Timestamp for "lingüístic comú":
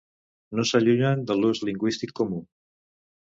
1.69-2.43